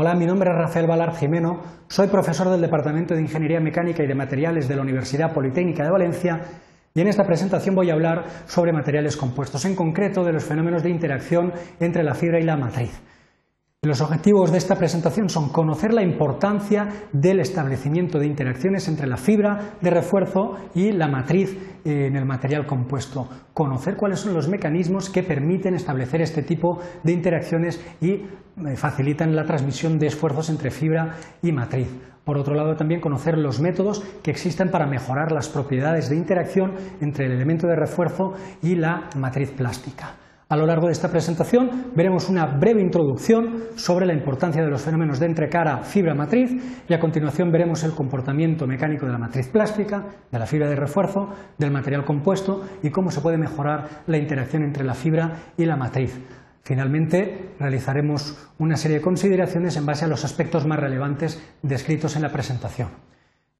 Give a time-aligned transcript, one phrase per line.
[0.00, 4.06] Hola, mi nombre es Rafael Valar Jimeno, soy profesor del Departamento de Ingeniería Mecánica y
[4.06, 6.40] de Materiales de la Universidad Politécnica de Valencia
[6.94, 10.84] y en esta presentación voy a hablar sobre materiales compuestos, en concreto de los fenómenos
[10.84, 12.92] de interacción entre la fibra y la matriz.
[13.88, 19.16] Los objetivos de esta presentación son conocer la importancia del establecimiento de interacciones entre la
[19.16, 25.08] fibra de refuerzo y la matriz en el material compuesto, conocer cuáles son los mecanismos
[25.08, 28.26] que permiten establecer este tipo de interacciones y eh,
[28.76, 31.88] facilitan la transmisión de esfuerzos entre fibra y matriz.
[32.26, 36.74] Por otro lado, también conocer los métodos que existen para mejorar las propiedades de interacción
[37.00, 40.27] entre el elemento de refuerzo y la matriz plástica.
[40.50, 44.80] A lo largo de esta presentación veremos una breve introducción sobre la importancia de los
[44.80, 50.06] fenómenos de entrecara fibra-matriz y a continuación veremos el comportamiento mecánico de la matriz plástica,
[50.32, 54.62] de la fibra de refuerzo, del material compuesto y cómo se puede mejorar la interacción
[54.62, 56.18] entre la fibra y la matriz.
[56.62, 62.22] Finalmente, realizaremos una serie de consideraciones en base a los aspectos más relevantes descritos en
[62.22, 62.88] la presentación.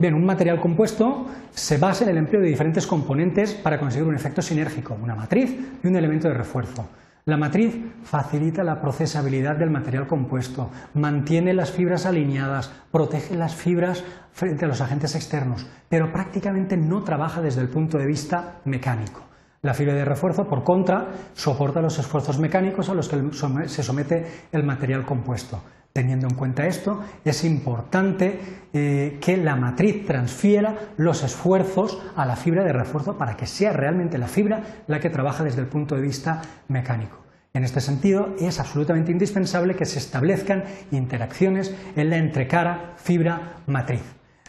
[0.01, 4.15] Bien, un material compuesto se basa en el empleo de diferentes componentes para conseguir un
[4.15, 6.89] efecto sinérgico, una matriz y un elemento de refuerzo.
[7.25, 14.05] La matriz facilita la procesabilidad del material compuesto, mantiene las fibras alineadas, protege las fibras
[14.31, 19.23] frente a los agentes externos, pero prácticamente no trabaja desde el punto de vista mecánico.
[19.63, 23.21] La fibra de refuerzo, por contra, soporta los esfuerzos mecánicos a los que
[23.67, 25.61] se somete el material compuesto.
[25.99, 28.39] Teniendo en cuenta esto, es importante
[28.73, 33.73] eh, que la matriz transfiera los esfuerzos a la fibra de refuerzo para que sea
[33.73, 37.25] realmente la fibra la que trabaja desde el punto de vista mecánico.
[37.53, 44.05] En este sentido, es absolutamente indispensable que se establezcan interacciones en la entrecara fibra-matriz.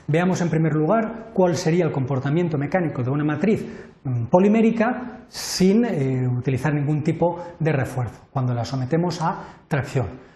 [0.06, 3.66] Veamos en primer lugar cuál sería el comportamiento mecánico de una matriz
[4.04, 10.30] mm, polimérica sin eh, utilizar ningún tipo de refuerzo, cuando la sometemos a tracción.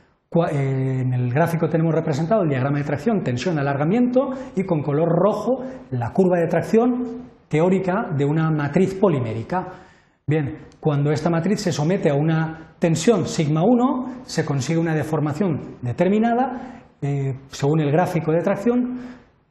[0.51, 5.09] Eh, en el gráfico tenemos representado el diagrama de tracción, tensión, alargamiento y con color
[5.09, 9.67] rojo la curva de tracción teórica de una matriz polimérica.
[10.25, 15.77] Bien, cuando esta matriz se somete a una tensión sigma 1, se consigue una deformación
[15.81, 18.97] determinada eh, según el gráfico de tracción,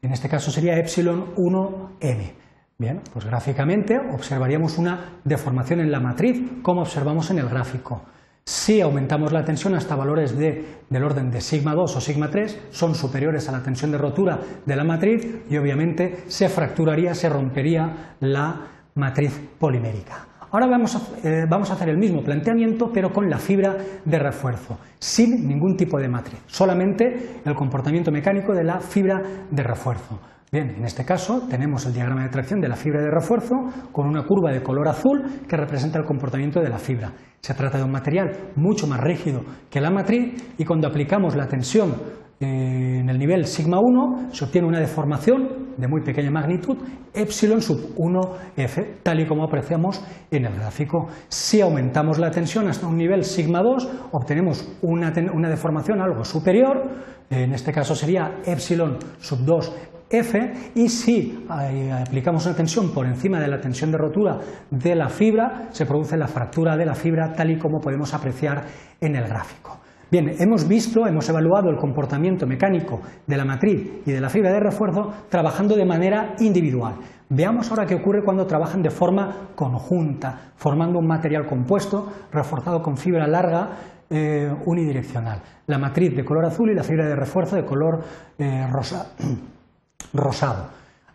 [0.01, 2.33] en este caso sería epsilon 1m.
[2.79, 8.03] Bien, pues gráficamente observaríamos una deformación en la matriz, como observamos en el gráfico.
[8.45, 12.95] Si aumentamos la tensión hasta valores del orden de sigma 2 o sigma 3, son
[12.95, 18.17] superiores a la tensión de rotura de la matriz y obviamente se fracturaría, se rompería
[18.19, 18.67] la
[18.97, 20.27] matriz polimérica.
[20.51, 24.19] Ahora vamos a, eh, vamos a hacer el mismo planteamiento pero con la fibra de
[24.19, 30.19] refuerzo, sin ningún tipo de matriz, solamente el comportamiento mecánico de la fibra de refuerzo.
[30.53, 33.55] Bien, en este caso tenemos el diagrama de tracción de la fibra de refuerzo
[33.91, 37.11] con una curva de color azul que representa el comportamiento de la fibra.
[37.41, 39.41] Se trata de un material mucho más rígido
[39.71, 41.95] que la matriz y cuando aplicamos la tensión
[42.39, 46.77] eh, en el nivel sigma 1 se obtiene una deformación de muy pequeña magnitud,
[47.15, 51.09] epsilon sub 1f, tal y como apreciamos en el gráfico.
[51.29, 56.83] Si aumentamos la tensión hasta un nivel sigma 2, obtenemos una, una deformación algo superior,
[57.31, 59.73] en este caso sería epsilon sub 2
[60.13, 64.39] F y si eh, aplicamos una tensión por encima de la tensión de rotura
[64.71, 68.63] de la fibra, se produce la fractura de la fibra tal y como podemos apreciar
[69.01, 69.79] en el gráfico.
[70.13, 74.53] Bien, hemos visto, hemos evaluado el comportamiento mecánico de la matriz y de la fibra
[74.53, 76.97] de refuerzo trabajando de manera individual.
[77.31, 82.99] Veamos ahora qué ocurre cuando trabajan de forma conjunta, formando un material compuesto reforzado con
[82.99, 83.71] fibra larga
[84.11, 85.41] eh, unidireccional.
[85.69, 88.05] La matriz de color azul y la fibra de refuerzo de color
[88.37, 89.13] eh, rosa.
[90.13, 90.69] rosado.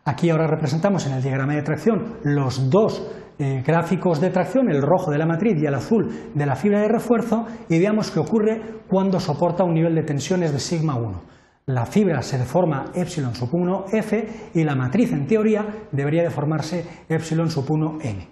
[0.06, 4.82] Aquí ahora representamos en el diagrama de tracción los dos eh, gráficos de tracción, el
[4.82, 8.20] rojo de la matriz y el azul de la fibra de refuerzo, y veamos qué
[8.20, 11.22] ocurre cuando soporta un nivel de tensiones de sigma 1.
[11.68, 16.86] La fibra se deforma epsilon sub 1 f y la matriz en teoría debería deformarse
[17.10, 18.28] epsilon sub 1 m.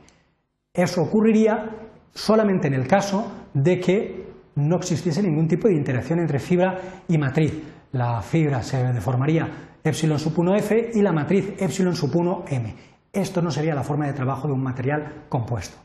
[0.74, 1.70] Eso ocurriría
[2.14, 6.80] solamente en el caso de que no existiese ningún tipo de interacción entre fibra
[7.10, 7.54] y matriz.
[7.92, 9.50] La fibra se deformaría
[9.84, 12.74] epsilon sub 1f y la matriz epsilon sub 1m.
[13.15, 15.77] Esto no sería la forma de trabajo de un material compuesto.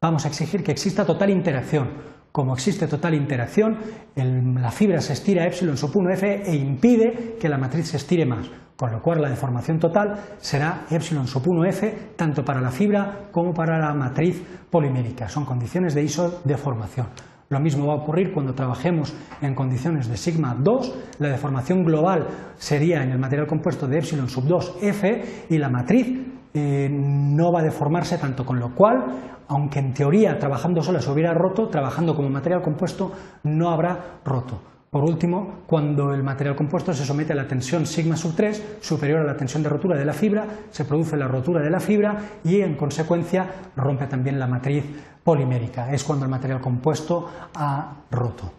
[0.00, 1.90] Vamos a exigir que exista total interacción.
[2.32, 3.78] Como existe total interacción,
[4.16, 8.50] la fibra se estira epsilon sub 1f e impide que la matriz se estire más,
[8.76, 13.54] con lo cual la deformación total será epsilon sub 1f tanto para la fibra como
[13.54, 15.28] para la matriz polimérica.
[15.28, 17.06] Son condiciones de isodeformación.
[17.48, 22.26] Lo mismo va a ocurrir cuando trabajemos en condiciones de sigma 2, la deformación global
[22.56, 27.52] sería en el material compuesto de epsilon sub 2 f y la matriz eh, no
[27.52, 29.04] va a deformarse tanto, con lo cual,
[29.48, 33.12] aunque en teoría trabajando sola se hubiera roto, trabajando como material compuesto
[33.44, 34.60] no habrá roto.
[34.92, 39.20] Por último, cuando el material compuesto se somete a la tensión sigma sub 3 superior
[39.20, 42.18] a la tensión de rotura de la fibra, se produce la rotura de la fibra
[42.44, 44.84] y en consecuencia rompe también la matriz
[45.24, 45.90] polimérica.
[45.90, 48.52] Es cuando el material compuesto ha roto.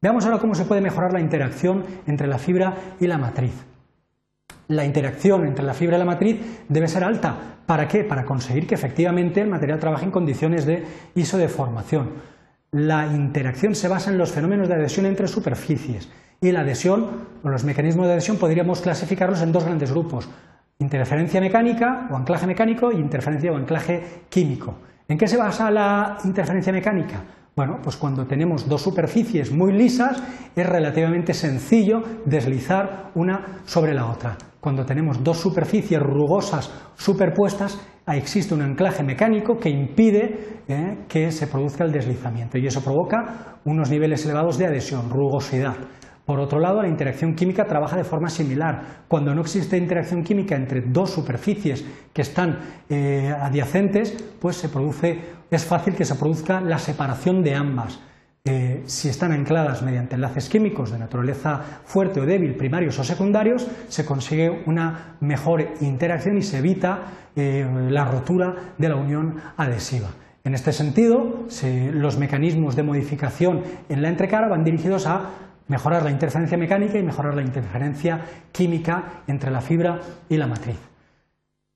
[0.00, 3.75] Veamos ahora cómo se puede mejorar la interacción entre la fibra y la matriz.
[4.68, 7.36] La interacción entre la fibra y la matriz debe ser alta.
[7.66, 8.04] ¿Para qué?
[8.04, 10.84] Para conseguir que efectivamente el material trabaje en condiciones de
[11.14, 12.10] isodeformación.
[12.72, 16.08] La interacción se basa en los fenómenos de adhesión entre superficies
[16.40, 17.06] y la adhesión
[17.42, 20.28] o los mecanismos de adhesión podríamos clasificarlos en dos grandes grupos,
[20.78, 24.78] interferencia mecánica o anclaje mecánico y interferencia o anclaje químico.
[25.08, 27.22] ¿En qué se basa la interferencia mecánica?
[27.56, 30.22] Bueno, pues cuando tenemos dos superficies muy lisas
[30.54, 34.36] es relativamente sencillo deslizar una sobre la otra.
[34.60, 37.80] Cuando tenemos dos superficies rugosas superpuestas
[38.14, 43.58] existe un anclaje mecánico que impide eh, que se produzca el deslizamiento y eso provoca
[43.64, 45.76] unos niveles elevados de adhesión, rugosidad.
[46.26, 49.04] Por otro lado, la interacción química trabaja de forma similar.
[49.06, 52.58] Cuando no existe interacción química entre dos superficies que están
[52.90, 58.00] eh, adyacentes, pues se produce, es fácil que se produzca la separación de ambas.
[58.44, 63.68] Eh, si están ancladas mediante enlaces químicos de naturaleza fuerte o débil, primarios o secundarios,
[63.88, 67.02] se consigue una mejor interacción y se evita
[67.36, 70.08] eh, la rotura de la unión adhesiva.
[70.42, 71.46] En este sentido,
[71.92, 75.30] los mecanismos de modificación en la entrecara van dirigidos a
[75.68, 78.20] mejorar la interferencia mecánica y mejorar la interferencia
[78.52, 80.78] química entre la fibra y la matriz.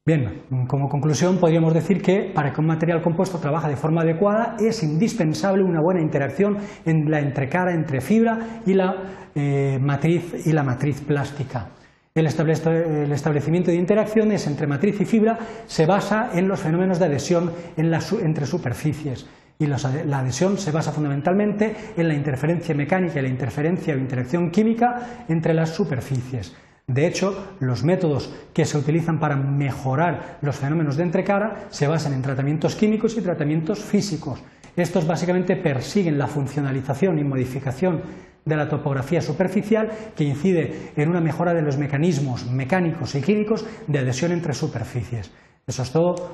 [0.06, 4.56] Bien, como conclusión podríamos decir que para que un material compuesto trabaje de forma adecuada
[4.58, 6.56] es indispensable una buena interacción
[6.87, 8.94] en la entrecara entre fibra y la
[9.34, 11.69] eh, matriz y la matriz plástica.
[12.14, 17.52] El, establecimiento de interacciones entre matriz y fibra se basa en los fenómenos de adhesión
[17.76, 19.28] entre superficies
[19.61, 24.51] y la adhesión se basa fundamentalmente en la interferencia mecánica y la interferencia o interacción
[24.51, 26.57] química entre las superficies.
[26.87, 32.15] De hecho, los métodos que se utilizan para mejorar los fenómenos de entrecara se basan
[32.15, 34.43] en tratamientos químicos y tratamientos físicos.
[34.75, 38.03] Estos básicamente persiguen la funcionalización y modificación
[38.45, 43.67] de la topografía superficial que incide en una mejora de los mecanismos mecánicos y químicos
[43.87, 45.31] de adhesión entre superficies.
[45.67, 46.29] Eso es todo.